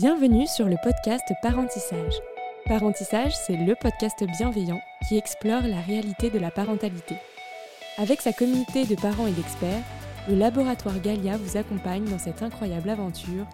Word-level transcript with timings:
Bienvenue 0.00 0.46
sur 0.46 0.68
le 0.68 0.76
podcast 0.80 1.24
Parentissage. 1.42 2.14
Parentissage, 2.66 3.32
c'est 3.34 3.56
le 3.56 3.74
podcast 3.74 4.22
bienveillant 4.38 4.80
qui 5.08 5.16
explore 5.18 5.62
la 5.62 5.80
réalité 5.80 6.30
de 6.30 6.38
la 6.38 6.52
parentalité. 6.52 7.16
Avec 7.96 8.20
sa 8.20 8.32
communauté 8.32 8.84
de 8.84 8.94
parents 8.94 9.26
et 9.26 9.32
d'experts, 9.32 9.82
le 10.28 10.36
laboratoire 10.36 11.00
Galia 11.00 11.36
vous 11.36 11.56
accompagne 11.56 12.04
dans 12.04 12.20
cette 12.20 12.44
incroyable 12.44 12.90
aventure 12.90 13.44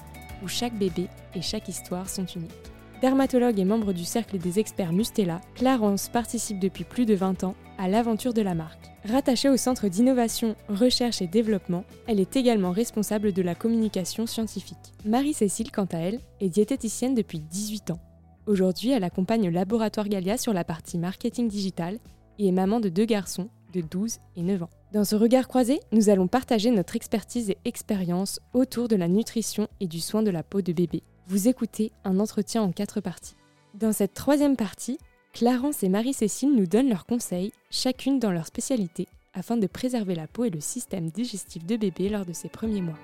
où 0.43 0.49
chaque 0.49 0.75
bébé 0.75 1.09
et 1.35 1.41
chaque 1.41 1.71
histoire 1.71 2.11
sont 2.11 2.27
uniques. 2.27 2.53
Dermatologue 3.01 3.59
et 3.59 3.65
membre 3.65 3.95
du 3.95 4.05
cercle 4.05 4.37
des 4.37 4.59
experts 4.59 4.93
Mustela, 4.93 5.41
Clarence 5.55 6.11
participe 6.11 6.59
depuis 6.59 6.85
plus 6.85 7.07
de 7.07 7.15
20 7.15 7.45
ans 7.45 7.55
à 7.79 7.89
l'aventure 7.89 8.35
de 8.35 8.43
la 8.43 8.53
marque. 8.53 8.94
Rattachée 9.07 9.51
au 9.51 9.59
Centre 9.59 9.89
d'innovation, 9.89 10.57
recherche 10.71 11.21
et 11.21 11.27
développement, 11.27 11.85
elle 12.07 12.21
est 12.21 12.37
également 12.37 12.71
responsable 12.71 13.35
de 13.35 13.43
la 13.43 13.55
communication 13.55 14.27
scientifique. 14.27 14.95
Marie-Cécile, 15.05 15.71
quant 15.71 15.89
à 15.93 15.99
elle, 15.99 16.21
est 16.41 16.49
diététicienne 16.49 17.15
depuis 17.15 17.39
18 17.39 17.91
ans. 17.91 18.01
Aujourd'hui, 18.47 18.93
elle 18.93 19.05
accompagne 19.05 19.45
le 19.45 19.51
Laboratoire 19.51 20.09
Galia 20.09 20.39
sur 20.39 20.55
la 20.55 20.65
partie 20.65 20.97
marketing 20.97 21.49
digital 21.49 21.99
et 22.39 22.49
est 22.49 22.53
maman 22.53 22.81
de 22.81 22.89
deux 22.89 23.05
garçons 23.05 23.51
de 23.75 23.83
12 23.83 24.21
et 24.37 24.43
9 24.43 24.63
ans. 24.63 24.71
Dans 24.95 25.05
ce 25.05 25.17
regard 25.17 25.49
croisé, 25.49 25.81
nous 25.93 26.09
allons 26.09 26.27
partager 26.27 26.71
notre 26.71 26.97
expertise 26.97 27.51
et 27.51 27.59
expérience 27.67 28.41
autour 28.55 28.89
de 28.89 28.97
la 28.97 29.09
nutrition 29.09 29.69
et 29.81 29.87
du 29.87 30.01
soin 30.01 30.23
de 30.23 30.31
la 30.31 30.43
peau 30.43 30.63
de 30.63 30.73
bébé. 30.73 31.03
Vous 31.27 31.49
écoutez 31.49 31.93
un 32.05 32.21
entretien 32.21 32.63
en 32.63 32.73
quatre 32.73 33.03
parties. 33.03 33.37
Dans 33.75 33.93
cette 33.93 34.15
troisième 34.15 34.57
partie, 34.57 34.99
Clarence 35.35 35.83
et 35.83 35.89
Marie-Cécile 35.89 36.55
nous 36.55 36.69
donnent 36.69 36.89
leurs 36.89 37.07
conseils, 37.07 37.51
chacune 37.69 38.21
dans 38.21 38.31
leur 38.31 38.47
spécialité, 38.47 39.09
afin 39.35 39.57
de 39.57 39.67
préserver 39.67 40.15
la 40.15 40.29
peau 40.29 40.45
et 40.45 40.51
le 40.51 40.61
système 40.61 41.11
digestif 41.11 41.67
de 41.67 41.77
bébé 41.77 42.09
lors 42.09 42.25
de 42.25 42.33
ses 42.33 42.49
premiers 42.49 42.83
mois. 42.83 42.95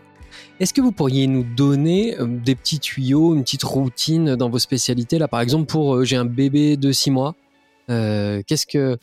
Est-ce 0.61 0.73
que 0.73 0.81
vous 0.81 0.93
pourriez 0.93 1.27
nous 1.27 1.43
donner 1.43 2.17
euh, 2.21 2.29
des 2.29 2.55
petits 2.55 2.79
tuyaux, 2.79 3.35
une 3.35 3.43
petite 3.43 3.65
routine 3.65 4.37
dans 4.37 4.49
vos 4.49 4.61
spécialités 4.61 5.19
Là, 5.19 5.27
par 5.27 5.41
exemple, 5.41 5.67
pour 5.67 5.97
euh, 5.97 6.05
j'ai 6.05 6.15
un 6.15 6.25
bébé 6.25 6.77
de 6.77 6.93
6 6.93 7.11
mois, 7.11 7.35
euh, 7.91 8.43
qu'est-ce 8.47 8.67
que, 8.69 8.97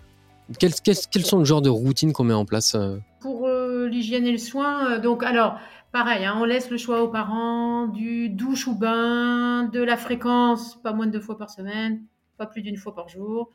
quels, 0.57 1.25
sont 1.25 1.39
le 1.39 1.45
genre 1.45 1.61
de 1.61 1.69
routines 1.69 2.13
qu'on 2.13 2.23
met 2.23 2.33
en 2.33 2.45
place 2.45 2.77
Pour 3.19 3.49
l'hygiène 3.49 4.25
et 4.25 4.31
le 4.31 4.37
soin, 4.37 4.99
donc 4.99 5.21
alors, 5.23 5.59
pareil, 5.91 6.23
hein, 6.23 6.37
on 6.39 6.45
laisse 6.45 6.69
le 6.69 6.77
choix 6.77 7.03
aux 7.03 7.09
parents 7.09 7.87
du 7.87 8.29
douche 8.29 8.67
ou 8.67 8.75
bain, 8.75 9.65
de 9.65 9.81
la 9.81 9.97
fréquence, 9.97 10.81
pas 10.81 10.93
moins 10.93 11.07
de 11.07 11.11
deux 11.11 11.19
fois 11.19 11.37
par 11.37 11.49
semaine, 11.49 11.99
pas 12.37 12.45
plus 12.47 12.61
d'une 12.61 12.77
fois 12.77 12.93
par 12.95 13.09
jour. 13.09 13.51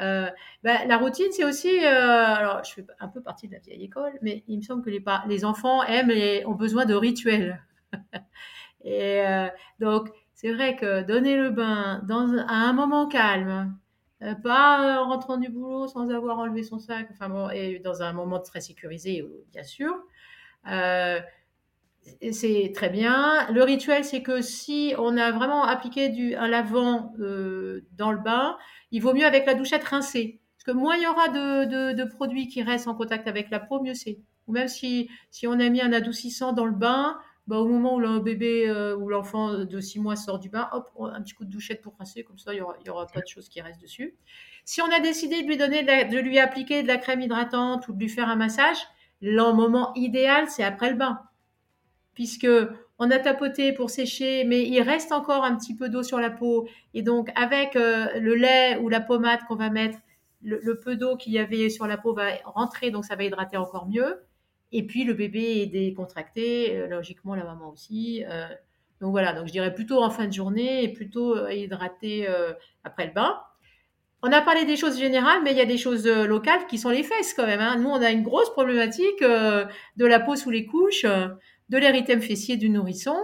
Euh, 0.00 0.28
bah, 0.62 0.84
la 0.86 0.96
routine, 0.98 1.30
c'est 1.30 1.44
aussi, 1.44 1.68
euh, 1.84 2.24
alors 2.24 2.64
je 2.64 2.72
fais 2.74 2.86
un 2.98 3.08
peu 3.08 3.22
partie 3.22 3.46
de 3.48 3.52
la 3.54 3.60
vieille 3.60 3.84
école, 3.84 4.12
mais 4.22 4.44
il 4.48 4.58
me 4.58 4.62
semble 4.62 4.82
que 4.82 4.90
les, 4.90 5.02
les 5.28 5.44
enfants 5.44 5.82
aiment 5.84 6.10
et 6.10 6.44
ont 6.46 6.54
besoin 6.54 6.84
de 6.84 6.94
rituels. 6.94 7.62
et 8.84 9.26
euh, 9.26 9.48
donc, 9.80 10.10
c'est 10.34 10.52
vrai 10.52 10.76
que 10.76 11.02
donner 11.02 11.36
le 11.36 11.50
bain 11.50 12.02
dans, 12.08 12.36
à 12.38 12.54
un 12.54 12.72
moment 12.72 13.06
calme, 13.06 13.76
pas 14.42 15.02
en 15.02 15.08
rentrant 15.08 15.36
du 15.36 15.48
boulot 15.50 15.86
sans 15.86 16.10
avoir 16.10 16.38
enlevé 16.38 16.62
son 16.62 16.78
sac, 16.78 17.08
enfin 17.12 17.28
bon, 17.28 17.50
et 17.50 17.78
dans 17.78 18.02
un 18.02 18.12
moment 18.12 18.40
très 18.40 18.60
sécurisé, 18.60 19.24
bien 19.52 19.62
sûr. 19.62 19.94
C'est 22.32 22.72
très 22.74 22.88
bien. 22.88 23.46
Le 23.52 23.62
rituel, 23.62 24.04
c'est 24.04 24.22
que 24.22 24.42
si 24.42 24.94
on 24.98 25.16
a 25.16 25.32
vraiment 25.32 25.64
appliqué 25.64 26.08
du, 26.08 26.34
un 26.34 26.48
lavant 26.48 27.12
dans 27.18 28.12
le 28.12 28.18
bain, 28.18 28.56
il 28.90 29.00
vaut 29.02 29.14
mieux 29.14 29.26
avec 29.26 29.46
la 29.46 29.54
douchette 29.54 29.84
rincée. 29.84 30.40
Parce 30.56 30.64
que 30.64 30.82
moins 30.82 30.96
il 30.96 31.02
y 31.02 31.06
aura 31.06 31.28
de, 31.28 32.04
produits 32.04 32.48
qui 32.48 32.62
restent 32.62 32.88
en 32.88 32.94
contact 32.94 33.28
avec 33.28 33.50
la 33.50 33.60
peau, 33.60 33.82
mieux 33.82 33.94
c'est. 33.94 34.18
Ou 34.46 34.52
même 34.52 34.68
si, 34.68 35.08
si 35.30 35.46
on 35.46 35.52
a 35.52 35.68
mis 35.68 35.80
un 35.80 35.92
adoucissant 35.92 36.52
dans 36.52 36.66
le 36.66 36.72
bain, 36.72 37.18
bah, 37.46 37.58
au 37.58 37.66
moment 37.66 37.96
où 37.96 38.00
le 38.00 38.20
bébé 38.20 38.68
euh, 38.68 38.96
ou 38.96 39.08
l'enfant 39.08 39.64
de 39.64 39.80
6 39.80 40.00
mois 40.00 40.16
sort 40.16 40.38
du 40.38 40.48
bain, 40.48 40.68
hop, 40.72 40.90
un 40.98 41.20
petit 41.22 41.34
coup 41.34 41.44
de 41.44 41.50
douchette 41.50 41.82
pour 41.82 41.94
rincer, 41.98 42.24
comme 42.24 42.38
ça 42.38 42.52
il 42.52 42.56
n'y 42.56 42.62
aura, 42.62 42.76
y 42.84 42.88
aura 42.88 43.06
pas 43.06 43.20
de 43.20 43.26
choses 43.26 43.48
qui 43.48 43.60
restent 43.60 43.82
dessus. 43.82 44.16
Si 44.64 44.80
on 44.80 44.90
a 44.90 45.00
décidé 45.00 45.42
de 45.42 45.46
lui 45.46 45.58
donner, 45.58 45.82
de, 45.82 46.18
lui 46.18 46.38
appliquer 46.38 46.82
de 46.82 46.88
la 46.88 46.96
crème 46.96 47.20
hydratante 47.20 47.86
ou 47.88 47.92
de 47.92 47.98
lui 47.98 48.08
faire 48.08 48.28
un 48.28 48.36
massage, 48.36 48.78
le 49.20 49.52
moment 49.52 49.92
idéal, 49.94 50.48
c'est 50.48 50.64
après 50.64 50.90
le 50.90 50.96
bain. 50.96 51.20
Puisque 52.14 52.46
on 52.98 53.10
a 53.10 53.18
tapoté 53.18 53.72
pour 53.72 53.90
sécher, 53.90 54.44
mais 54.44 54.62
il 54.62 54.80
reste 54.80 55.10
encore 55.12 55.44
un 55.44 55.56
petit 55.56 55.74
peu 55.74 55.88
d'eau 55.88 56.02
sur 56.02 56.20
la 56.20 56.30
peau. 56.30 56.68
Et 56.94 57.02
donc, 57.02 57.30
avec 57.34 57.74
euh, 57.76 58.06
le 58.20 58.34
lait 58.34 58.78
ou 58.78 58.88
la 58.88 59.00
pommade 59.00 59.40
qu'on 59.48 59.56
va 59.56 59.70
mettre, 59.70 59.98
le, 60.42 60.78
peu 60.78 60.94
d'eau 60.96 61.16
qu'il 61.16 61.32
y 61.32 61.38
avait 61.38 61.70
sur 61.70 61.86
la 61.86 61.96
peau 61.96 62.12
va 62.12 62.28
rentrer, 62.44 62.90
donc 62.90 63.06
ça 63.06 63.16
va 63.16 63.24
hydrater 63.24 63.56
encore 63.56 63.88
mieux. 63.88 64.22
Et 64.72 64.86
puis, 64.86 65.04
le 65.04 65.14
bébé 65.14 65.62
est 65.62 65.66
décontracté, 65.66 66.76
euh, 66.76 66.86
logiquement, 66.86 67.34
la 67.34 67.44
maman 67.44 67.70
aussi. 67.70 68.24
Euh. 68.28 68.46
donc 69.00 69.10
voilà, 69.10 69.32
donc 69.32 69.46
je 69.46 69.52
dirais 69.52 69.74
plutôt 69.74 70.02
en 70.02 70.10
fin 70.10 70.26
de 70.26 70.32
journée 70.32 70.84
et 70.84 70.88
plutôt 70.92 71.48
hydraté 71.48 72.28
après 72.84 73.06
le 73.06 73.12
bain. 73.12 73.40
On 74.22 74.32
a 74.32 74.40
parlé 74.40 74.64
des 74.64 74.76
choses 74.76 74.98
générales, 74.98 75.40
mais 75.42 75.50
il 75.50 75.58
y 75.58 75.60
a 75.60 75.66
des 75.66 75.76
choses 75.76 76.06
locales 76.06 76.66
qui 76.68 76.78
sont 76.78 76.90
les 76.90 77.02
fesses 77.02 77.34
quand 77.34 77.46
même. 77.46 77.60
Hein. 77.60 77.76
Nous, 77.78 77.90
on 77.90 78.00
a 78.00 78.10
une 78.10 78.22
grosse 78.22 78.50
problématique 78.50 79.20
de 79.20 80.06
la 80.06 80.20
peau 80.20 80.36
sous 80.36 80.50
les 80.50 80.64
couches 80.64 81.04
de 81.68 81.78
l'érythème 81.78 82.20
fessier 82.20 82.56
du 82.56 82.70
nourrisson. 82.70 83.16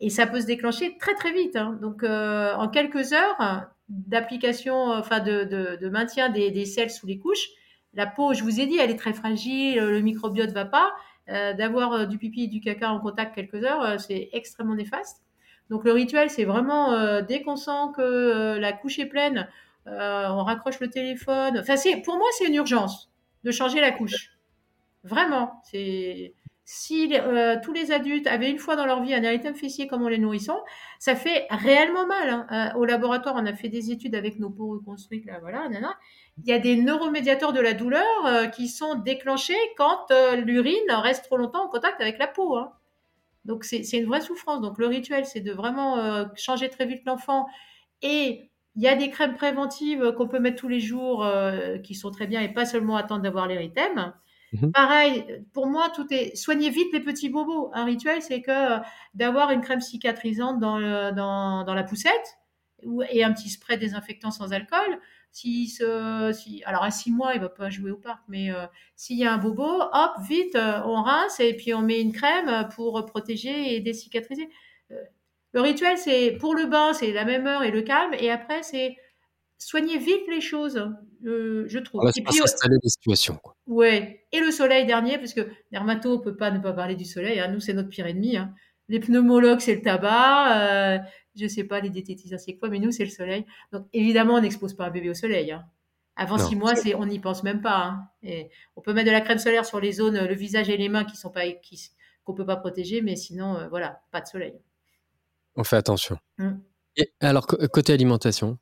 Et 0.00 0.10
ça 0.10 0.26
peut 0.26 0.40
se 0.40 0.46
déclencher 0.46 0.96
très 0.98 1.14
très 1.14 1.32
vite. 1.32 1.56
Hein. 1.56 1.78
Donc 1.80 2.02
euh, 2.02 2.52
en 2.54 2.68
quelques 2.68 3.12
heures 3.12 3.66
d'application, 3.88 4.90
enfin 4.92 5.20
de, 5.20 5.88
maintien 5.88 6.28
des, 6.28 6.50
des, 6.50 6.64
sels 6.64 6.90
sous 6.90 7.06
les 7.06 7.18
couches, 7.18 7.48
la 7.94 8.06
peau, 8.06 8.34
je 8.34 8.42
vous 8.42 8.58
ai 8.58 8.66
dit, 8.66 8.78
elle 8.78 8.90
est 8.90 8.96
très 8.96 9.12
fragile, 9.12 9.78
le 9.78 10.00
microbiote 10.00 10.50
va 10.50 10.64
pas. 10.64 10.92
Euh, 11.28 11.52
d'avoir 11.52 11.92
euh, 11.92 12.06
du 12.06 12.18
pipi 12.18 12.44
et 12.44 12.46
du 12.48 12.60
caca 12.60 12.90
en 12.90 12.98
contact 12.98 13.32
quelques 13.36 13.62
heures, 13.62 14.00
c'est 14.00 14.28
extrêmement 14.32 14.74
néfaste. 14.74 15.22
Donc 15.70 15.84
le 15.84 15.92
rituel, 15.92 16.30
c'est 16.30 16.44
vraiment 16.44 17.22
dès 17.22 17.42
qu'on 17.42 17.56
sent 17.56 17.92
que 17.96 18.58
la 18.58 18.72
couche 18.72 18.98
est 18.98 19.06
pleine, 19.06 19.48
on 19.86 20.42
raccroche 20.42 20.80
le 20.80 20.90
téléphone. 20.90 21.58
Enfin, 21.60 21.76
pour 22.04 22.18
moi, 22.18 22.26
c'est 22.36 22.46
une 22.46 22.56
urgence 22.56 23.10
de 23.44 23.50
changer 23.52 23.80
la 23.80 23.92
couche. 23.92 24.32
Vraiment, 25.04 25.62
c'est 25.70 26.34
si 26.64 27.12
euh, 27.12 27.56
tous 27.62 27.72
les 27.72 27.90
adultes 27.90 28.26
avaient 28.26 28.50
une 28.50 28.58
fois 28.58 28.76
dans 28.76 28.86
leur 28.86 29.02
vie 29.02 29.14
un 29.14 29.22
érythème 29.22 29.54
fessier 29.54 29.88
comme 29.88 30.02
on 30.02 30.08
les 30.08 30.18
nourrissons, 30.18 30.60
ça 31.00 31.16
fait 31.16 31.46
réellement 31.50 32.06
mal. 32.06 32.28
Hein. 32.28 32.46
Euh, 32.52 32.78
au 32.78 32.84
laboratoire, 32.84 33.34
on 33.36 33.46
a 33.46 33.54
fait 33.54 33.68
des 33.68 33.90
études 33.90 34.14
avec 34.14 34.38
nos 34.38 34.48
peaux 34.48 34.70
reconstruites, 34.70 35.26
là, 35.26 35.38
voilà, 35.40 35.68
Il 36.38 36.48
y 36.48 36.52
a 36.52 36.60
des 36.60 36.76
neuromédiateurs 36.76 37.52
de 37.52 37.60
la 37.60 37.72
douleur 37.72 38.26
euh, 38.26 38.46
qui 38.46 38.68
sont 38.68 38.94
déclenchés 38.94 39.58
quand 39.76 40.06
l'urine 40.36 40.90
reste 40.90 41.24
trop 41.24 41.36
longtemps 41.36 41.64
en 41.64 41.68
contact 41.68 42.00
avec 42.00 42.18
la 42.18 42.28
peau. 42.28 42.56
Hein. 42.56 42.72
Donc 43.44 43.64
c'est 43.64 43.82
une 43.98 44.06
vraie 44.06 44.20
souffrance. 44.20 44.60
Donc 44.60 44.78
le 44.78 44.86
rituel, 44.86 45.26
c'est 45.26 45.40
de 45.40 45.52
vraiment 45.52 46.28
changer 46.36 46.68
très 46.68 46.86
vite 46.86 47.02
l'enfant. 47.06 47.46
Et 48.00 48.50
il 48.76 48.82
y 48.82 48.86
a 48.86 48.94
des 48.94 49.10
crèmes 49.10 49.34
préventives 49.34 50.12
qu'on 50.12 50.28
peut 50.28 50.38
mettre 50.38 50.60
tous 50.60 50.68
les 50.68 50.78
jours 50.78 51.26
qui 51.82 51.96
sont 51.96 52.12
très 52.12 52.28
bien 52.28 52.40
et 52.40 52.52
pas 52.52 52.66
seulement 52.66 52.96
attendre 52.96 53.22
d'avoir 53.22 53.48
l'érythème. 53.48 54.12
Mhm. 54.52 54.72
Pareil, 54.72 55.44
pour 55.52 55.66
moi, 55.66 55.90
tout 55.94 56.06
est 56.10 56.36
soignez 56.36 56.70
vite 56.70 56.92
les 56.92 57.00
petits 57.00 57.30
bobos. 57.30 57.70
Un 57.72 57.84
rituel, 57.84 58.20
c'est 58.20 58.42
que 58.42 58.50
euh, 58.50 58.78
d'avoir 59.14 59.50
une 59.50 59.62
crème 59.62 59.80
cicatrisante 59.80 60.60
dans, 60.60 60.78
dans, 61.12 61.64
dans, 61.64 61.74
la 61.74 61.82
poussette 61.82 62.38
et 63.10 63.24
un 63.24 63.32
petit 63.32 63.48
spray 63.48 63.78
désinfectant 63.78 64.30
sans 64.30 64.52
alcool. 64.52 64.98
Si, 65.30 65.68
si, 65.68 66.62
alors 66.66 66.82
à 66.82 66.90
six 66.90 67.10
mois, 67.10 67.34
il 67.34 67.40
va 67.40 67.48
pas 67.48 67.70
jouer 67.70 67.90
au 67.90 67.96
parc, 67.96 68.22
mais 68.28 68.50
euh, 68.50 68.66
s'il 68.96 69.16
y 69.16 69.24
a 69.24 69.32
un 69.32 69.38
bobo, 69.38 69.64
hop, 69.64 70.12
vite, 70.28 70.56
euh, 70.56 70.82
on 70.84 71.02
rince 71.02 71.40
et 71.40 71.56
puis 71.56 71.72
on 71.72 71.80
met 71.80 72.00
une 72.00 72.12
crème 72.12 72.68
pour 72.74 73.06
protéger 73.06 73.74
et 73.74 73.80
décicatriser. 73.80 74.50
le 75.54 75.60
rituel, 75.62 75.96
c'est 75.96 76.32
pour 76.38 76.54
le 76.54 76.66
bain, 76.66 76.92
c'est 76.92 77.12
la 77.12 77.24
même 77.24 77.46
heure 77.46 77.62
et 77.62 77.70
le 77.70 77.80
calme, 77.80 78.12
et 78.18 78.30
après, 78.30 78.62
c'est 78.62 78.96
soigner 79.66 79.98
vite 79.98 80.22
les 80.28 80.40
choses, 80.40 80.90
je 81.22 81.78
trouve. 81.78 82.08
et 82.14 82.22
puis 82.22 82.42
installer 82.42 82.76
des 82.82 82.88
situations. 82.88 83.36
Quoi. 83.42 83.56
Ouais. 83.66 84.26
Et 84.32 84.40
le 84.40 84.50
soleil 84.50 84.86
dernier, 84.86 85.18
parce 85.18 85.34
que 85.34 85.48
dermato, 85.70 86.14
on 86.14 86.20
peut 86.20 86.36
pas 86.36 86.50
ne 86.50 86.58
pas 86.58 86.72
parler 86.72 86.96
du 86.96 87.04
soleil. 87.04 87.40
Hein. 87.40 87.48
Nous, 87.48 87.60
c'est 87.60 87.72
notre 87.72 87.88
pire 87.88 88.06
ennemi. 88.06 88.36
Hein. 88.36 88.54
Les 88.88 89.00
pneumologues, 89.00 89.60
c'est 89.60 89.74
le 89.74 89.82
tabac. 89.82 90.60
Euh, 90.60 90.98
je 91.34 91.46
sais 91.46 91.64
pas, 91.64 91.80
les 91.80 91.90
diététiciens, 91.90 92.38
c'est 92.38 92.56
quoi, 92.56 92.68
mais 92.68 92.78
nous, 92.78 92.90
c'est 92.90 93.04
le 93.04 93.10
soleil. 93.10 93.46
Donc, 93.72 93.86
évidemment, 93.92 94.34
on 94.34 94.40
n'expose 94.40 94.74
pas 94.74 94.86
un 94.86 94.90
bébé 94.90 95.10
au 95.10 95.14
soleil. 95.14 95.52
Hein. 95.52 95.64
Avant 96.14 96.36
six 96.36 96.56
mois, 96.56 96.76
c'est, 96.76 96.94
on 96.94 97.06
n'y 97.06 97.18
pense 97.18 97.42
même 97.42 97.62
pas. 97.62 97.98
Et 98.22 98.50
on 98.76 98.82
peut 98.82 98.92
mettre 98.92 99.06
de 99.06 99.12
la 99.12 99.22
crème 99.22 99.38
solaire 99.38 99.64
sur 99.64 99.80
les 99.80 99.92
zones, 99.92 100.18
le 100.18 100.34
visage 100.34 100.68
et 100.68 100.76
les 100.76 100.90
mains 100.90 101.04
qui 101.04 101.16
sont 101.16 101.30
pas, 101.30 101.50
qui, 101.50 101.90
qu'on 102.24 102.34
peut 102.34 102.44
pas 102.44 102.56
protéger, 102.56 103.00
mais 103.00 103.16
sinon, 103.16 103.56
euh, 103.56 103.68
voilà, 103.68 104.02
pas 104.10 104.20
de 104.20 104.26
soleil. 104.26 104.54
On 105.56 105.64
fait 105.64 105.76
attention. 105.76 106.18
Mmh. 106.36 106.50
Et 106.96 107.10
alors, 107.20 107.46
côté 107.46 107.94
alimentation 107.94 108.58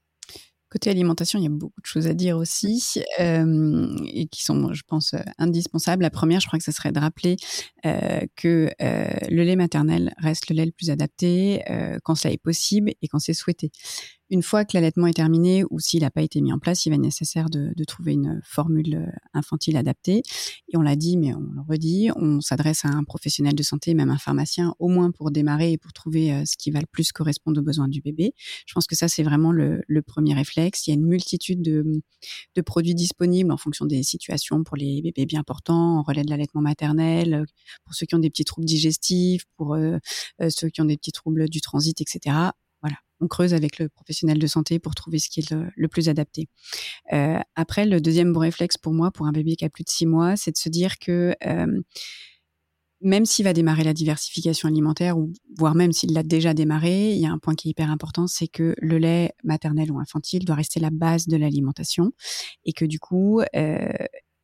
Côté 0.71 0.89
alimentation, 0.89 1.41
il 1.41 1.43
y 1.43 1.47
a 1.47 1.51
beaucoup 1.51 1.81
de 1.81 1.87
choses 1.87 2.07
à 2.07 2.15
dire 2.15 2.37
aussi 2.37 3.03
euh, 3.19 3.97
et 4.07 4.27
qui 4.29 4.45
sont, 4.45 4.73
je 4.73 4.83
pense, 4.87 5.15
euh, 5.15 5.19
indispensables. 5.39 6.03
La 6.03 6.11
première, 6.11 6.39
je 6.39 6.47
crois 6.47 6.61
que 6.61 6.65
ce 6.65 6.71
serait 6.71 6.93
de 6.93 7.01
rappeler 7.01 7.37
euh, 7.87 8.21
que 8.37 8.71
le 8.79 9.43
lait 9.43 9.57
maternel 9.57 10.15
reste 10.19 10.49
le 10.49 10.55
lait 10.55 10.67
le 10.67 10.71
plus 10.71 10.91
adapté 10.91 11.65
quand 12.05 12.15
cela 12.15 12.33
est 12.33 12.43
possible 12.43 12.93
et 13.03 13.09
quand 13.09 13.19
c'est 13.19 13.35
souhaité. 13.35 13.73
Une 14.31 14.43
fois 14.43 14.65
que 14.65 14.71
l'allaitement 14.75 15.09
est 15.09 15.15
terminé 15.15 15.65
ou 15.71 15.81
s'il 15.81 16.03
n'a 16.03 16.11
pas 16.11 16.23
été 16.23 16.41
mis 16.41 16.53
en 16.53 16.61
place, 16.61 16.87
il 16.87 16.91
va 16.91 16.95
être 16.95 17.03
nécessaire 17.03 17.51
de, 17.51 17.73
de, 17.77 17.85
trouver 17.85 18.13
une 18.13 18.41
formule 18.45 18.95
euh, 18.95 19.11
infantile 19.35 19.77
adaptée. 19.77 20.23
Et 20.69 20.77
on 20.77 20.83
l'a 20.83 20.95
dit, 20.95 21.17
mais 21.17 21.35
on 21.35 21.41
le 21.41 21.61
redit, 21.69 22.11
on 22.15 22.41
s'adresse 22.41 22.85
à 22.85 22.89
un 22.89 23.03
professionnel 23.03 23.55
de 23.55 23.63
santé, 23.65 23.93
même 23.93 24.09
un 24.09 24.19
pharmacien, 24.19 24.75
au 24.79 24.87
moins 24.87 25.11
pour 25.11 25.33
démarrer 25.33 25.73
et 25.73 25.79
pour 25.79 25.93
trouver 25.93 26.33
euh, 26.33 26.45
ce 26.47 26.57
qui 26.57 26.71
va 26.71 26.79
le 26.79 26.87
plus 26.87 27.11
correspondre 27.11 27.61
aux 27.61 27.65
besoins 27.65 27.89
du 27.89 28.01
bébé. 28.01 28.33
Je 28.67 28.73
pense 28.73 28.87
que 28.87 28.95
ça, 28.95 29.09
c'est 29.09 29.25
vraiment 29.25 29.51
le, 29.51 29.83
le, 29.89 30.03
premier 30.03 30.35
réflexe. 30.35 30.87
Il 30.87 30.91
y 30.91 30.93
a 30.93 30.95
une 30.95 31.07
multitude 31.07 31.61
de, 31.61 31.85
de, 32.55 32.63
produits 32.63 32.95
disponibles 32.95 33.51
en 33.51 33.57
fonction 33.57 33.85
des 33.85 34.05
situations 34.05 34.63
pour 34.63 34.77
les 34.77 35.03
bébés 35.03 35.27
bien 35.27 35.43
portants, 35.43 35.99
en 35.99 36.03
relais 36.03 36.23
de 36.23 36.31
l'allaitement 36.31 36.61
maternel, 36.61 37.45
pour 37.85 37.95
ceux 37.95 38.07
qui 38.07 38.15
ont 38.15 38.21
des 38.21 38.31
petits 38.31 38.45
troubles 38.45 38.67
digestifs, 38.67 39.45
pour 39.57 39.75
euh, 39.75 39.99
ceux 40.49 40.69
qui 40.69 40.81
ont 40.81 40.85
des 40.85 40.97
petits 40.97 41.13
troubles 41.13 41.49
du 41.49 41.61
transit, 41.61 42.01
etc 42.01 42.53
on 43.21 43.29
creuse 43.29 43.55
avec 43.55 43.79
le 43.79 43.89
professionnel 43.89 44.39
de 44.39 44.47
santé 44.47 44.79
pour 44.79 44.95
trouver 44.95 45.19
ce 45.19 45.29
qui 45.29 45.41
est 45.41 45.51
le, 45.51 45.89
plus 45.89 46.09
adapté. 46.09 46.49
Euh, 47.13 47.39
après, 47.55 47.87
le 47.87 48.01
deuxième 48.01 48.33
bon 48.33 48.41
réflexe 48.41 48.77
pour 48.77 48.93
moi, 48.93 49.11
pour 49.11 49.27
un 49.27 49.33
bébé 49.33 49.57
qui 49.57 49.65
a 49.65 49.71
plus 49.71 49.85
de 49.85 49.91
six 49.91 50.07
mois, 50.07 50.37
c'est 50.37 50.53
de 50.53 50.57
se 50.57 50.69
dire 50.69 50.99
que 50.99 51.35
euh, 51.47 51.81
même 53.03 53.25
s'il 53.25 53.45
va 53.45 53.53
démarrer 53.53 53.83
la 53.83 53.95
diversification 53.95 54.69
alimentaire, 54.69 55.17
ou 55.19 55.33
voire 55.57 55.75
même 55.75 55.93
s'il 55.93 56.13
l'a 56.13 56.23
déjà 56.23 56.53
démarré, 56.53 57.13
il 57.13 57.19
y 57.19 57.27
a 57.27 57.31
un 57.31 57.39
point 57.39 57.55
qui 57.55 57.69
est 57.69 57.71
hyper 57.71 57.91
important, 57.91 58.27
c'est 58.27 58.49
que 58.49 58.75
le 58.79 58.99
lait 58.99 59.33
maternel 59.43 59.91
ou 59.91 59.99
infantile 59.99 60.45
doit 60.45 60.57
rester 60.57 60.81
la 60.81 60.91
base 60.91 61.27
de 61.27 61.37
l'alimentation 61.37 62.13
et 62.65 62.73
que 62.73 62.85
du 62.85 62.99
coup, 62.99 63.41
euh, 63.57 63.89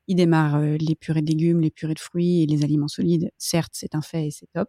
il 0.09 0.17
démarre 0.17 0.57
euh, 0.57 0.77
les 0.79 0.95
purées 0.95 1.23
de 1.23 1.27
légumes, 1.27 1.61
les 1.61 1.71
purées 1.71 1.95
de 1.95 1.99
fruits 1.99 2.43
et 2.43 2.47
les 2.47 2.63
aliments 2.63 2.89
solides. 2.89 3.31
Certes, 3.39 3.73
c'est 3.75 3.95
un 3.95 4.03
fait 4.03 4.29
et 4.29 4.31
c'est 4.31 4.47
top, 4.53 4.69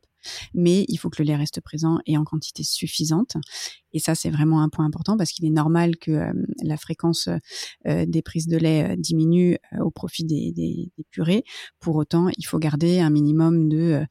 mais 0.53 0.85
il 0.87 0.97
faut 0.97 1.09
que 1.09 1.21
le 1.21 1.27
lait 1.27 1.35
reste 1.35 1.61
présent 1.61 1.99
et 2.05 2.17
en 2.17 2.23
quantité 2.23 2.63
suffisante. 2.63 3.35
Et 3.93 3.99
ça, 3.99 4.15
c'est 4.15 4.29
vraiment 4.29 4.61
un 4.61 4.69
point 4.69 4.85
important 4.85 5.17
parce 5.17 5.31
qu'il 5.31 5.45
est 5.45 5.51
normal 5.51 5.97
que 5.97 6.11
euh, 6.11 6.33
la 6.63 6.77
fréquence 6.77 7.29
euh, 7.87 8.05
des 8.05 8.21
prises 8.21 8.47
de 8.47 8.57
lait 8.57 8.95
diminue 8.97 9.57
au 9.79 9.91
profit 9.91 10.23
des, 10.23 10.51
des, 10.51 10.91
purées. 11.11 11.43
Pour 11.79 11.95
autant, 11.95 12.29
il 12.37 12.45
faut 12.45 12.59
garder 12.59 12.99
un 12.99 13.09
minimum 13.09 13.69
de 13.69 14.05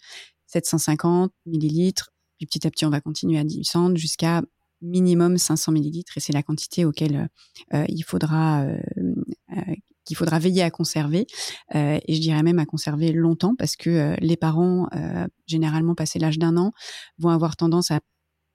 750 0.47 1.33
millilitres. 1.45 2.11
Puis 2.39 2.47
petit 2.47 2.67
à 2.67 2.71
petit, 2.71 2.87
on 2.87 2.91
va 2.91 3.01
continuer 3.01 3.39
à 3.39 3.45
descendre 3.45 3.97
jusqu'à 3.97 4.43
minimum 4.83 5.39
500 5.39 5.73
millilitres 5.73 6.17
et 6.17 6.21
c'est 6.21 6.35
la 6.35 6.43
quantité 6.43 6.85
auquel 6.85 7.31
il 7.73 8.03
faudra 8.03 8.67
qu'il 10.07 10.17
faudra 10.17 10.39
veiller 10.39 10.63
à 10.63 10.71
conserver, 10.71 11.27
euh, 11.75 11.99
et 12.07 12.15
je 12.15 12.21
dirais 12.21 12.43
même 12.43 12.59
à 12.59 12.65
conserver 12.65 13.13
longtemps, 13.13 13.55
parce 13.57 13.77
que 13.77 13.91
euh, 13.91 14.17
les 14.21 14.37
parents, 14.37 14.89
euh, 14.95 15.27
généralement 15.47 15.95
passé 15.95 16.19
l'âge 16.19 16.39
d'un 16.39 16.57
an, 16.57 16.73
vont 17.19 17.31
avoir 17.31 17.57
tendance 17.57 17.91
à 17.91 18.01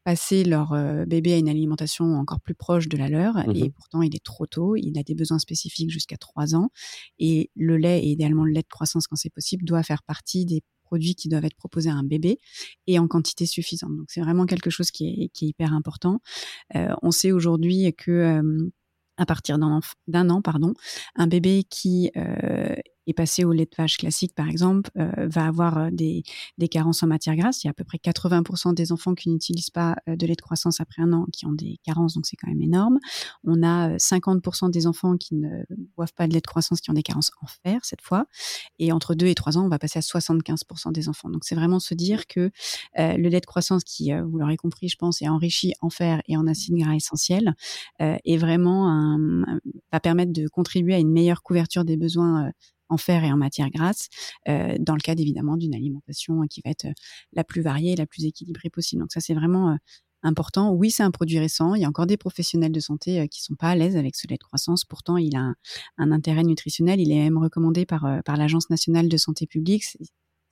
passer 0.03 0.43
leur 0.43 0.73
bébé 1.05 1.33
à 1.33 1.37
une 1.37 1.47
alimentation 1.47 2.15
encore 2.15 2.39
plus 2.41 2.55
proche 2.55 2.87
de 2.87 2.97
la 2.97 3.07
leur, 3.07 3.35
mmh 3.35 3.55
et 3.55 3.69
pourtant 3.69 4.01
il 4.01 4.15
est 4.15 4.23
trop 4.23 4.47
tôt, 4.47 4.75
il 4.75 4.97
a 4.97 5.03
des 5.03 5.13
besoins 5.13 5.37
spécifiques 5.37 5.91
jusqu'à 5.91 6.17
trois 6.17 6.55
ans, 6.55 6.69
et 7.19 7.51
le 7.55 7.77
lait, 7.77 8.03
et 8.03 8.07
idéalement 8.07 8.43
le 8.43 8.51
lait 8.51 8.63
de 8.63 8.67
croissance 8.67 9.05
quand 9.05 9.15
c'est 9.15 9.29
possible, 9.29 9.63
doit 9.63 9.83
faire 9.83 10.01
partie 10.01 10.45
des 10.47 10.63
produits 10.81 11.13
qui 11.13 11.29
doivent 11.29 11.45
être 11.45 11.55
proposés 11.55 11.91
à 11.91 11.93
un 11.93 12.03
bébé 12.03 12.39
et 12.87 12.97
en 12.97 13.07
quantité 13.07 13.45
suffisante. 13.45 13.95
Donc 13.95 14.07
c'est 14.09 14.21
vraiment 14.21 14.47
quelque 14.47 14.71
chose 14.71 14.89
qui 14.89 15.05
est, 15.05 15.29
qui 15.35 15.45
est 15.45 15.49
hyper 15.49 15.71
important. 15.71 16.19
on 16.73 17.11
sait 17.11 17.31
aujourd'hui 17.31 17.93
que 17.95 18.41
à 19.17 19.25
partir 19.25 19.57
d'un 19.59 20.29
an, 20.29 20.41
pardon, 20.41 20.73
un 21.15 21.27
bébé 21.27 21.63
qui 21.69 22.11
euh, 22.17 22.75
est 23.07 23.13
passé 23.13 23.43
au 23.43 23.51
lait 23.51 23.65
de 23.65 23.75
vache 23.75 23.97
classique, 23.97 24.35
par 24.35 24.47
exemple, 24.47 24.89
euh, 24.97 25.27
va 25.27 25.45
avoir 25.45 25.77
euh, 25.77 25.89
des, 25.91 26.23
des, 26.57 26.67
carences 26.67 27.03
en 27.03 27.07
matière 27.07 27.35
grasse. 27.35 27.63
Il 27.63 27.67
y 27.67 27.69
a 27.69 27.71
à 27.71 27.73
peu 27.73 27.83
près 27.83 27.97
80% 27.97 28.73
des 28.73 28.91
enfants 28.91 29.15
qui 29.15 29.29
n'utilisent 29.29 29.69
pas 29.69 29.95
euh, 30.07 30.15
de 30.15 30.25
lait 30.27 30.35
de 30.35 30.41
croissance 30.41 30.79
après 30.79 31.01
un 31.01 31.11
an 31.13 31.25
qui 31.31 31.45
ont 31.45 31.51
des 31.51 31.79
carences, 31.83 32.13
donc 32.13 32.25
c'est 32.25 32.35
quand 32.35 32.49
même 32.49 32.61
énorme. 32.61 32.99
On 33.43 33.63
a 33.63 33.95
50% 33.97 34.69
des 34.69 34.87
enfants 34.87 35.17
qui 35.17 35.35
ne 35.35 35.63
boivent 35.95 36.13
pas 36.13 36.27
de 36.27 36.33
lait 36.33 36.41
de 36.41 36.47
croissance 36.47 36.81
qui 36.81 36.91
ont 36.91 36.93
des 36.93 37.03
carences 37.03 37.31
en 37.41 37.47
fer 37.63 37.79
cette 37.83 38.01
fois. 38.01 38.25
Et 38.79 38.91
entre 38.91 39.15
2 39.15 39.27
et 39.27 39.35
3 39.35 39.57
ans, 39.57 39.65
on 39.65 39.69
va 39.69 39.79
passer 39.79 39.99
à 39.99 40.01
75% 40.01 40.91
des 40.91 41.09
enfants. 41.09 41.29
Donc 41.29 41.43
c'est 41.43 41.55
vraiment 41.55 41.79
se 41.79 41.93
dire 41.93 42.27
que 42.27 42.51
euh, 42.99 43.17
le 43.17 43.29
lait 43.29 43.41
de 43.41 43.45
croissance 43.45 43.83
qui, 43.83 44.11
vous 44.13 44.37
l'aurez 44.37 44.57
compris, 44.57 44.89
je 44.89 44.97
pense, 44.97 45.21
est 45.21 45.27
enrichi 45.27 45.73
en 45.81 45.89
fer 45.89 46.21
et 46.27 46.37
en 46.37 46.47
acides 46.47 46.75
gras 46.75 46.95
essentiels, 46.95 47.55
est 47.99 48.37
vraiment 48.37 48.89
un, 48.89 49.59
va 49.91 49.99
permettre 49.99 50.31
de 50.31 50.47
contribuer 50.47 50.95
à 50.95 50.99
une 50.99 51.11
meilleure 51.11 51.43
couverture 51.43 51.85
des 51.85 51.97
besoins 51.97 52.51
en 52.91 52.97
fer 52.97 53.23
et 53.23 53.31
en 53.31 53.37
matière 53.37 53.69
grasse, 53.71 54.09
euh, 54.47 54.75
dans 54.79 54.93
le 54.93 54.99
cadre 54.99 55.21
évidemment 55.21 55.57
d'une 55.57 55.73
alimentation 55.73 56.41
qui 56.47 56.61
va 56.63 56.71
être 56.71 56.85
euh, 56.85 56.93
la 57.33 57.43
plus 57.43 57.61
variée 57.61 57.93
et 57.93 57.95
la 57.95 58.05
plus 58.05 58.25
équilibrée 58.25 58.69
possible. 58.69 59.01
Donc 59.01 59.11
ça, 59.11 59.21
c'est 59.21 59.33
vraiment 59.33 59.71
euh, 59.71 59.75
important. 60.23 60.71
Oui, 60.71 60.91
c'est 60.91 61.03
un 61.03 61.11
produit 61.11 61.39
récent. 61.39 61.73
Il 61.73 61.81
y 61.81 61.85
a 61.85 61.87
encore 61.87 62.05
des 62.05 62.17
professionnels 62.17 62.71
de 62.71 62.79
santé 62.79 63.27
qui 63.29 63.41
sont 63.41 63.55
pas 63.55 63.69
à 63.69 63.75
l'aise 63.75 63.95
avec 63.95 64.15
ce 64.15 64.27
lait 64.27 64.37
de 64.37 64.43
croissance. 64.43 64.85
Pourtant, 64.85 65.17
il 65.17 65.35
a 65.35 65.53
un, 65.97 66.11
intérêt 66.11 66.43
nutritionnel. 66.43 66.99
Il 66.99 67.11
est 67.11 67.23
même 67.23 67.37
recommandé 67.37 67.85
par, 67.85 68.05
par 68.23 68.37
l'Agence 68.37 68.69
nationale 68.69 69.09
de 69.09 69.17
santé 69.17 69.47
publique. 69.47 69.83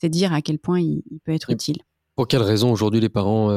C'est 0.02 0.10
dire 0.10 0.34
à 0.34 0.42
quel 0.42 0.58
point 0.58 0.80
il, 0.80 1.04
peut 1.24 1.34
être 1.34 1.52
utile. 1.52 1.78
Pour 2.16 2.28
quelles 2.28 2.42
raisons 2.42 2.72
aujourd'hui 2.72 3.00
les 3.00 3.10
parents 3.10 3.50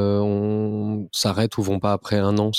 s'arrêtent 1.12 1.56
ou 1.56 1.62
vont 1.62 1.81
pas 1.81 1.94
après 1.94 2.19
un 2.19 2.37
an? 2.37 2.52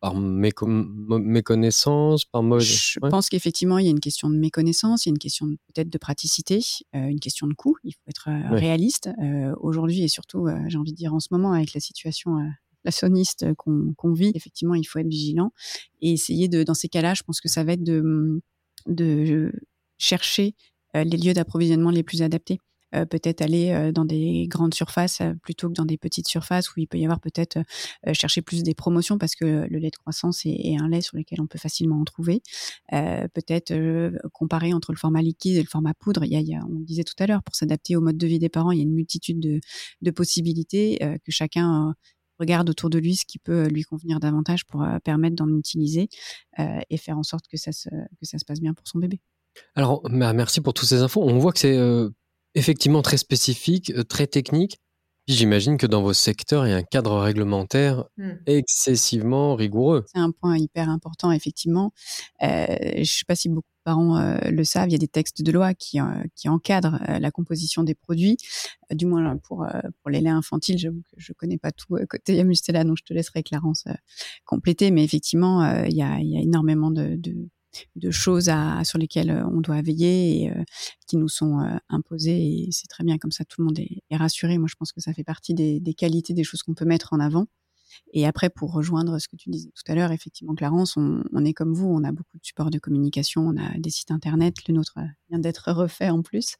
Par 0.00 0.14
méconnaissance, 0.14 2.24
par 2.24 2.42
mode. 2.42 2.60
Je 2.60 2.98
pense 3.00 3.28
qu'effectivement, 3.28 3.78
il 3.78 3.84
y 3.84 3.88
a 3.88 3.90
une 3.90 4.00
question 4.00 4.30
de 4.30 4.36
méconnaissance, 4.36 5.06
il 5.06 5.08
y 5.08 5.10
a 5.10 5.14
une 5.14 5.18
question 5.18 5.46
peut-être 5.46 5.90
de 5.90 5.98
praticité, 5.98 6.60
euh, 6.94 7.06
une 7.06 7.20
question 7.20 7.46
de 7.46 7.54
coût. 7.54 7.76
Il 7.82 7.92
faut 7.92 8.08
être 8.08 8.28
euh, 8.28 8.56
réaliste. 8.56 9.10
Euh, 9.20 9.54
aujourd'hui 9.60 10.02
et 10.02 10.08
surtout, 10.08 10.46
j'ai 10.68 10.78
envie 10.78 10.92
de 10.92 10.96
dire 10.96 11.14
en 11.14 11.20
ce 11.20 11.28
moment, 11.30 11.52
avec 11.52 11.74
la 11.74 11.80
situation 11.80 12.38
inflationniste 12.84 13.46
qu'on 13.54 14.12
vit, 14.12 14.32
effectivement, 14.34 14.74
il 14.74 14.84
faut 14.84 15.00
être 15.00 15.08
vigilant 15.08 15.52
et 16.00 16.12
essayer 16.12 16.48
de, 16.48 16.62
dans 16.62 16.74
ces 16.74 16.88
cas-là, 16.88 17.14
je 17.14 17.22
pense 17.22 17.40
que 17.40 17.48
ça 17.48 17.64
va 17.64 17.72
être 17.72 17.82
de, 17.82 18.40
de 18.86 19.52
chercher 19.98 20.54
les 20.94 21.16
lieux 21.16 21.34
d'approvisionnement 21.34 21.90
les 21.90 22.02
plus 22.02 22.22
adaptés. 22.22 22.60
Euh, 22.94 23.04
peut-être 23.04 23.42
aller 23.42 23.70
euh, 23.70 23.92
dans 23.92 24.06
des 24.06 24.46
grandes 24.48 24.72
surfaces 24.72 25.20
euh, 25.20 25.34
plutôt 25.42 25.68
que 25.68 25.74
dans 25.74 25.84
des 25.84 25.98
petites 25.98 26.26
surfaces 26.26 26.74
où 26.74 26.80
il 26.80 26.86
peut 26.86 26.96
y 26.96 27.04
avoir 27.04 27.20
peut-être 27.20 27.58
chercher 28.12 28.40
plus 28.40 28.62
des 28.62 28.74
promotions 28.74 29.18
parce 29.18 29.34
que 29.34 29.66
le 29.68 29.78
lait 29.78 29.90
de 29.90 29.96
croissance 29.96 30.46
est, 30.46 30.76
un 30.78 30.88
lait 30.88 31.00
sur 31.00 31.16
lequel 31.16 31.40
on 31.40 31.46
peut 31.46 31.58
facilement 31.58 32.00
en 32.00 32.04
trouver. 32.04 32.42
peut-être 32.90 33.72
comparer 34.32 34.72
entre 34.72 34.92
le 34.92 34.98
format 34.98 35.22
liquide 35.22 35.56
et 35.56 35.62
le 35.62 35.68
format 35.68 35.94
poudre. 35.94 36.24
Il 36.24 36.32
y 36.32 36.54
a, 36.54 36.60
on 36.64 36.80
disait 36.80 37.04
tout 37.04 37.14
à 37.18 37.26
l'heure, 37.26 37.42
pour 37.42 37.54
s'adapter 37.54 37.96
au 37.96 38.00
mode 38.00 38.16
de 38.16 38.26
vie 38.26 38.38
des 38.38 38.48
parents, 38.48 38.70
il 38.70 38.78
y 38.78 38.80
a 38.80 38.84
une 38.84 38.94
multitude 38.94 39.40
de, 40.00 40.10
possibilités 40.10 40.98
que 41.24 41.30
chacun 41.30 41.94
regarde 42.38 42.70
autour 42.70 42.90
de 42.90 42.98
lui 42.98 43.16
ce 43.16 43.24
qui 43.26 43.38
peut 43.38 43.68
lui 43.68 43.82
convenir 43.82 44.20
davantage 44.20 44.64
pour 44.64 44.84
permettre 45.04 45.36
d'en 45.36 45.48
utiliser 45.56 46.08
et 46.58 46.96
faire 46.96 47.18
en 47.18 47.22
sorte 47.22 47.46
que 47.48 47.56
ça, 47.56 47.72
se, 47.72 47.88
que 47.88 48.24
ça 48.24 48.38
se 48.38 48.44
passe 48.44 48.60
bien 48.60 48.74
pour 48.74 48.86
son 48.86 48.98
bébé. 48.98 49.20
Alors, 49.74 50.02
merci 50.10 50.60
pour 50.60 50.74
toutes 50.74 50.88
ces 50.88 51.02
infos. 51.02 51.22
On 51.22 51.38
voit 51.38 51.52
que 51.52 51.58
c'est 51.58 51.76
effectivement 52.54 53.02
très 53.02 53.16
spécifique, 53.16 53.90
euh, 53.90 54.04
très 54.04 54.26
technique. 54.26 54.78
J'imagine 55.26 55.76
que 55.76 55.86
dans 55.86 56.00
vos 56.00 56.14
secteurs, 56.14 56.66
il 56.66 56.70
y 56.70 56.72
a 56.72 56.76
un 56.76 56.82
cadre 56.82 57.18
réglementaire 57.18 58.04
hmm. 58.16 58.30
excessivement 58.46 59.56
rigoureux. 59.56 60.06
C'est 60.10 60.20
un 60.20 60.30
point 60.30 60.56
hyper 60.56 60.88
important, 60.88 61.32
effectivement. 61.32 61.92
Euh, 62.42 62.64
je 62.94 63.00
ne 63.00 63.04
sais 63.04 63.26
pas 63.26 63.34
si 63.34 63.50
beaucoup 63.50 63.68
de 63.68 63.82
parents 63.84 64.16
euh, 64.16 64.38
le 64.50 64.64
savent, 64.64 64.88
il 64.88 64.92
y 64.92 64.94
a 64.94 64.98
des 64.98 65.06
textes 65.06 65.42
de 65.42 65.52
loi 65.52 65.74
qui, 65.74 65.98
qui 66.34 66.48
encadrent 66.48 66.98
la 67.06 67.30
composition 67.30 67.82
des 67.84 67.94
produits. 67.94 68.38
du 68.90 69.04
moins 69.04 69.36
pour, 69.36 69.66
pour 70.00 70.10
les 70.10 70.22
laits 70.22 70.32
infantiles, 70.32 70.78
j'avoue 70.78 71.02
que 71.02 71.16
je 71.18 71.32
ne 71.32 71.34
connais 71.34 71.58
pas 71.58 71.72
tout 71.72 71.98
côté 72.08 72.34
Yamustela, 72.34 72.84
donc 72.84 72.96
je 72.96 73.04
te 73.04 73.12
laisserai 73.12 73.42
Clarence 73.42 73.84
compléter. 74.46 74.90
Mais 74.90 75.04
effectivement, 75.04 75.84
il 75.84 75.94
y 75.94 76.02
a, 76.02 76.20
il 76.20 76.28
y 76.30 76.38
a 76.38 76.40
énormément 76.40 76.90
de, 76.90 77.16
de 77.16 77.50
de 77.96 78.10
choses 78.10 78.50
sur 78.84 78.98
lesquelles 78.98 79.30
euh, 79.30 79.46
on 79.46 79.60
doit 79.60 79.82
veiller 79.82 80.42
et 80.42 80.50
euh, 80.50 80.62
qui 81.06 81.16
nous 81.16 81.28
sont 81.28 81.60
euh, 81.60 81.76
imposées. 81.88 82.66
Et 82.66 82.68
c'est 82.72 82.86
très 82.88 83.04
bien 83.04 83.18
comme 83.18 83.32
ça, 83.32 83.44
tout 83.44 83.60
le 83.60 83.66
monde 83.66 83.78
est, 83.78 84.16
rassuré. 84.16 84.58
Moi, 84.58 84.68
je 84.70 84.74
pense 84.76 84.92
que 84.92 85.00
ça 85.00 85.12
fait 85.12 85.24
partie 85.24 85.54
des, 85.54 85.80
des 85.80 85.94
qualités, 85.94 86.34
des 86.34 86.44
choses 86.44 86.62
qu'on 86.62 86.74
peut 86.74 86.84
mettre 86.84 87.12
en 87.12 87.20
avant. 87.20 87.46
Et 88.12 88.26
après, 88.26 88.50
pour 88.50 88.72
rejoindre 88.72 89.18
ce 89.18 89.28
que 89.28 89.36
tu 89.36 89.50
disais 89.50 89.70
tout 89.74 89.90
à 89.90 89.94
l'heure, 89.94 90.12
effectivement, 90.12 90.54
Clarence, 90.54 90.96
on, 90.96 91.22
on, 91.32 91.44
est 91.44 91.52
comme 91.52 91.74
vous, 91.74 91.86
on 91.86 92.04
a 92.04 92.12
beaucoup 92.12 92.38
de 92.38 92.44
supports 92.44 92.70
de 92.70 92.78
communication, 92.78 93.46
on 93.46 93.56
a 93.56 93.78
des 93.78 93.90
sites 93.90 94.10
internet, 94.10 94.54
le 94.68 94.74
nôtre 94.74 94.98
vient 95.28 95.38
d'être 95.38 95.72
refait 95.72 96.10
en 96.10 96.22
plus, 96.22 96.54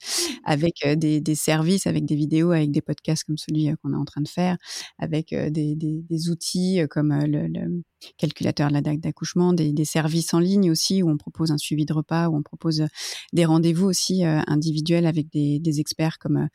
avec 0.45 0.87
des, 0.97 1.21
des, 1.21 1.35
services, 1.35 1.87
avec 1.87 2.05
des 2.05 2.17
vidéos, 2.17 2.53
avec 2.53 2.71
des 2.71 2.83
podcasts 2.83 3.25
comme 3.25 3.39
celui 3.39 3.71
qu'on 3.83 3.93
est 3.93 3.97
en 3.97 4.05
train 4.05 4.21
de 4.21 4.29
faire, 4.29 4.57
avec 4.99 5.35
des, 5.35 5.75
des, 5.75 6.03
des 6.03 6.31
outils 6.31 6.81
comme 6.91 7.13
le, 7.13 7.47
le 7.47 7.83
calculateur 8.17 8.69
de 8.69 8.75
la 8.75 8.81
date 8.81 9.01
d'accouchement, 9.01 9.53
des, 9.53 9.85
services 9.85 10.35
en 10.35 10.39
ligne 10.39 10.71
aussi 10.71 11.03
où 11.03 11.11
on 11.11 11.17
propose 11.17 11.51
un 11.51 11.59
suivi 11.59 11.85
de 11.85 11.93
repas, 11.93 12.29
où 12.29 12.37
on 12.37 12.43
propose 12.43 12.85
des 13.33 13.45
rendez-vous 13.45 13.87
aussi 13.87 14.25
individuels 14.25 15.07
avec 15.07 15.31
des, 15.31 15.81
experts 15.81 16.19
comme 16.19 16.49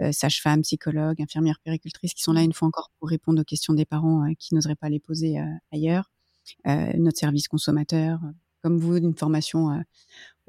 euh, 0.00 0.12
sages-femmes, 0.12 0.62
psychologues, 0.62 1.20
infirmières, 1.20 1.58
péricultrices 1.62 2.14
qui 2.14 2.22
sont 2.22 2.32
là 2.32 2.42
une 2.42 2.52
fois 2.52 2.68
encore 2.68 2.90
pour 2.98 3.08
répondre 3.08 3.40
aux 3.40 3.44
questions 3.44 3.74
des 3.74 3.84
parents 3.84 4.24
qui 4.38 4.54
n'oseraient 4.54 4.76
pas 4.76 4.88
les 4.88 5.00
poser 5.00 5.38
ailleurs. 5.72 6.10
notre 6.64 7.18
service 7.18 7.48
consommateur, 7.48 8.20
comme 8.62 8.78
vous, 8.78 8.96
une 8.96 9.16
formation 9.16 9.82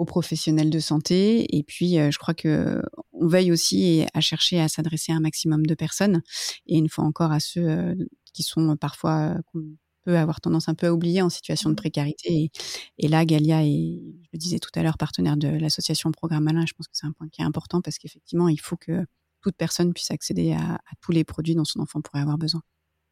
aux 0.01 0.05
professionnels 0.05 0.69
de 0.69 0.79
santé. 0.79 1.55
Et 1.55 1.63
puis, 1.63 1.95
je 1.95 2.17
crois 2.17 2.33
que 2.33 2.81
on 3.13 3.27
veille 3.27 3.51
aussi 3.51 4.03
à 4.13 4.21
chercher 4.21 4.59
à 4.59 4.67
s'adresser 4.67 5.11
à 5.11 5.15
un 5.15 5.19
maximum 5.19 5.65
de 5.65 5.75
personnes. 5.75 6.21
Et 6.65 6.77
une 6.77 6.89
fois 6.89 7.03
encore 7.03 7.31
à 7.31 7.39
ceux 7.39 7.95
qui 8.33 8.43
sont 8.43 8.75
parfois 8.77 9.35
peut 10.03 10.17
avoir 10.17 10.41
tendance 10.41 10.67
un 10.67 10.73
peu 10.73 10.87
à 10.87 10.93
oublier 10.93 11.21
en 11.21 11.29
situation 11.29 11.69
de 11.69 11.73
mmh. 11.73 11.77
précarité. 11.77 12.51
Et, 12.97 13.07
là, 13.07 13.23
Galia 13.25 13.63
est, 13.63 14.01
je 14.23 14.29
le 14.33 14.39
disais 14.39 14.59
tout 14.59 14.71
à 14.75 14.83
l'heure, 14.83 14.97
partenaire 14.97 15.37
de 15.37 15.47
l'association 15.47 16.11
Programme 16.11 16.43
Malin. 16.43 16.65
Je 16.65 16.73
pense 16.73 16.87
que 16.87 16.93
c'est 16.93 17.05
un 17.05 17.11
point 17.11 17.27
qui 17.29 17.41
est 17.41 17.45
important 17.45 17.81
parce 17.81 17.97
qu'effectivement, 17.97 18.49
il 18.49 18.59
faut 18.59 18.77
que 18.77 19.05
toute 19.41 19.55
personne 19.55 19.93
puisse 19.93 20.11
accéder 20.11 20.53
à, 20.53 20.79
tous 21.01 21.11
les 21.11 21.23
produits 21.23 21.55
dont 21.55 21.65
son 21.65 21.79
enfant 21.79 22.01
pourrait 22.01 22.21
avoir 22.21 22.37
besoin. 22.37 22.61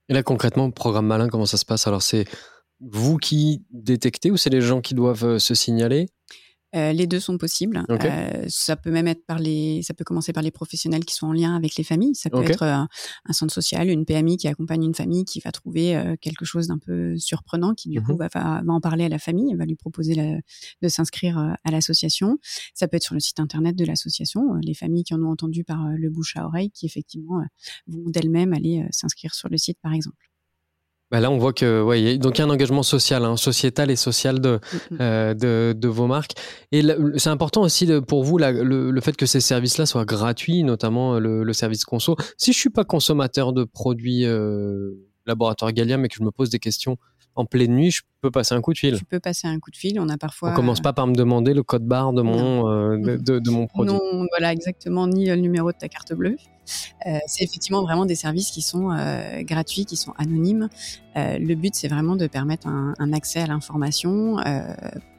Et 0.09 0.13
là, 0.13 0.23
concrètement, 0.23 0.71
Programme 0.71 1.07
Malin, 1.07 1.29
comment 1.29 1.45
ça 1.45 1.57
se 1.57 1.65
passe? 1.65 1.85
Alors, 1.85 2.01
c'est 2.01 2.25
vous 2.79 3.17
qui 3.17 3.63
détectez 3.71 4.31
ou 4.31 4.37
c'est 4.37 4.49
les 4.49 4.61
gens 4.61 4.81
qui 4.81 4.95
doivent 4.95 5.25
euh, 5.25 5.39
se 5.39 5.53
signaler? 5.53 6.07
Euh, 6.75 6.93
les 6.93 7.07
deux 7.07 7.19
sont 7.19 7.37
possibles. 7.37 7.83
Euh, 7.89 8.45
ça 8.47 8.75
peut 8.75 8.91
même 8.91 9.07
être 9.07 9.25
par 9.25 9.39
les, 9.39 9.81
ça 9.81 9.93
peut 9.93 10.03
commencer 10.03 10.33
par 10.33 10.43
les 10.43 10.51
professionnels 10.51 11.03
qui 11.03 11.15
sont 11.15 11.27
en 11.27 11.33
lien 11.33 11.55
avec 11.55 11.75
les 11.75 11.83
familles. 11.83 12.15
Ça 12.15 12.29
peut 12.29 12.43
être 12.43 12.63
un, 12.63 12.87
centre 13.31 13.53
social, 13.53 13.89
une 13.89 14.05
PMI 14.05 14.37
qui 14.37 14.47
accompagne 14.47 14.83
une 14.83 14.93
famille 14.93 15.25
qui 15.25 15.39
va 15.39 15.51
trouver 15.51 15.95
euh, 15.95 16.15
quelque 16.21 16.45
chose 16.45 16.67
d'un 16.67 16.77
peu 16.77 17.17
surprenant, 17.17 17.73
qui 17.73 17.89
du 17.89 18.01
coup 18.01 18.13
mmh 18.13 18.27
va, 18.33 18.61
va, 18.61 18.73
en 18.73 18.81
parler 18.81 19.05
à 19.05 19.09
la 19.09 19.19
famille, 19.19 19.53
va 19.55 19.65
lui 19.65 19.75
proposer 19.75 20.41
de 20.81 20.87
s'inscrire 20.87 21.37
à 21.37 21.71
l'association. 21.71 22.37
Ça 22.73 22.87
peut 22.87 22.97
être 22.97 23.03
sur 23.03 23.15
le 23.15 23.19
site 23.19 23.39
internet 23.39 23.75
de 23.75 23.85
l'association. 23.85 24.55
Les 24.63 24.73
familles 24.73 25.03
qui 25.03 25.13
en 25.13 25.23
ont 25.23 25.31
entendu 25.31 25.63
par 25.63 25.87
le 25.89 26.09
bouche 26.09 26.37
à 26.37 26.45
oreille, 26.45 26.71
qui 26.71 26.85
effectivement 26.85 27.43
vont 27.87 28.09
d'elles-mêmes 28.09 28.53
aller 28.53 28.85
s'inscrire 28.91 29.33
sur 29.33 29.49
le 29.49 29.57
site, 29.57 29.79
par 29.81 29.93
exemple. 29.93 30.28
Bah 31.11 31.19
là, 31.19 31.31
on 31.31 31.37
voit 31.39 31.53
que 31.53 31.81
ouais, 31.81 32.01
y 32.01 32.09
a, 32.09 32.17
donc 32.17 32.37
il 32.37 32.39
y 32.39 32.43
a 32.43 32.45
un 32.45 32.51
engagement 32.51 32.83
social, 32.83 33.25
hein, 33.25 33.35
sociétal 33.35 33.89
et 33.89 33.95
social 33.95 34.39
de, 34.39 34.59
mm, 34.59 34.93
mm. 34.93 34.97
euh, 35.01 35.33
de, 35.33 35.73
de, 35.75 35.87
vos 35.87 36.05
marques. 36.05 36.33
Et 36.71 36.83
c'est 37.17 37.29
important 37.29 37.63
aussi 37.63 37.87
de, 37.87 37.99
pour 37.99 38.23
vous 38.23 38.37
la, 38.37 38.51
le, 38.51 38.91
le, 38.91 39.01
fait 39.01 39.17
que 39.17 39.25
ces 39.25 39.39
services-là 39.39 39.87
soient 39.87 40.05
gratuits, 40.05 40.63
notamment 40.63 41.15
euh, 41.15 41.19
le, 41.19 41.43
le, 41.43 41.53
service 41.53 41.83
conso. 41.83 42.15
Si 42.37 42.53
je 42.53 42.59
suis 42.59 42.69
pas 42.69 42.83
consommateur 42.83 43.53
de 43.53 43.63
produits 43.63 44.25
euh, 44.25 44.91
laboratoire 45.29 45.71
Gallia, 45.71 45.97
mais 45.97 46.09
que 46.09 46.15
je 46.15 46.23
me 46.23 46.31
pose 46.31 46.49
des 46.49 46.59
questions 46.59 46.97
en 47.35 47.45
pleine 47.45 47.73
nuit, 47.73 47.91
je 47.91 48.01
peux 48.21 48.31
passer 48.31 48.53
un 48.53 48.61
coup 48.61 48.73
de 48.73 48.77
fil. 48.77 48.97
Tu 48.97 49.05
peux 49.05 49.19
passer 49.19 49.47
un 49.47 49.59
coup 49.59 49.71
de 49.71 49.77
fil. 49.77 49.99
On 49.99 50.09
a 50.09 50.17
parfois. 50.17 50.51
On 50.51 50.53
commence 50.53 50.81
pas 50.81 50.91
par 50.91 51.07
me 51.07 51.15
demander 51.15 51.53
le 51.53 51.63
code 51.63 51.85
barre 51.85 52.11
de 52.11 52.21
mon 52.21 52.67
euh, 52.67 53.17
de, 53.17 53.39
de, 53.39 53.49
mon 53.49 53.65
produit. 53.65 53.93
Non, 53.93 54.25
voilà 54.37 54.51
exactement, 54.51 55.07
ni 55.07 55.25
le 55.25 55.35
numéro 55.35 55.71
de 55.71 55.77
ta 55.77 55.87
carte 55.87 56.13
bleue. 56.13 56.35
Euh, 57.07 57.17
c'est 57.27 57.43
effectivement 57.43 57.81
vraiment 57.81 58.05
des 58.05 58.15
services 58.15 58.51
qui 58.51 58.61
sont 58.61 58.91
euh, 58.91 59.41
gratuits, 59.43 59.85
qui 59.85 59.95
sont 59.95 60.13
anonymes. 60.17 60.69
le 61.15 61.55
but, 61.55 61.75
c'est 61.75 61.87
vraiment 61.87 62.15
de 62.15 62.27
permettre 62.27 62.67
un, 62.67 62.93
un 62.99 63.13
accès 63.13 63.39
à 63.39 63.47
l'information 63.47 64.37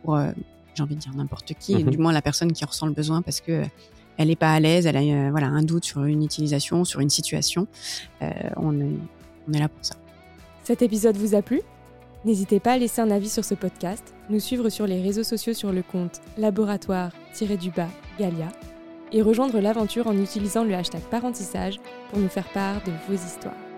pour, 0.03 0.19
j'ai 0.75 0.83
envie 0.83 0.97
de 0.97 1.01
dire 1.01 1.15
n'importe 1.15 1.55
qui, 1.59 1.83
mhm. 1.83 1.91
du 1.91 1.99
moins 1.99 2.13
la 2.13 2.23
personne 2.23 2.53
qui 2.53 2.65
ressent 2.65 2.87
le 2.87 2.93
besoin, 2.93 3.23
parce 3.23 3.41
que 3.41 3.65
elle 4.19 4.29
n'est 4.29 4.37
pas 4.37 4.53
à 4.53 4.61
l'aise, 4.61 4.85
elle 4.85 4.99
a 4.99 5.31
voilà 5.31 5.47
un 5.47 5.63
doute 5.63 5.85
sur 5.85 6.05
une 6.05 6.23
utilisation, 6.23 6.85
sur 6.85 7.01
une 7.01 7.09
situation. 7.09 7.67
on 8.57 8.79
est 8.79 8.99
on 9.49 9.53
est 9.53 9.59
là 9.59 9.69
pour 9.69 9.85
ça. 9.85 9.95
Cet 10.65 10.83
épisode 10.83 11.17
vous 11.17 11.35
a 11.35 11.43
plu? 11.43 11.61
N'hésitez 12.25 12.61
pas 12.61 12.73
à 12.73 12.79
laisser 12.79 13.01
un 13.01 13.11
avis 13.11 13.31
sur 13.31 13.45
ce 13.45 13.55
podcast, 13.55 14.15
nous 14.29 14.41
suivre 14.41 14.69
sur 14.69 14.87
les 14.87 15.01
réseaux 15.01 15.23
sociaux 15.23 15.55
sur 15.55 15.73
le 15.73 15.83
compte 15.83 16.21
laboratoire-du-bas 16.37 17.89
Galia 18.19 18.49
et 19.13 19.23
rejoindre 19.23 19.61
l'aventure 19.61 20.07
en 20.07 20.17
utilisant 20.17 20.65
le 20.65 20.75
hashtag 20.75 21.01
parentissage 21.03 21.81
pour 22.11 22.19
nous 22.19 22.29
faire 22.29 22.49
part 22.53 22.83
de 22.85 22.93
vos 23.09 23.15
histoires. 23.15 23.70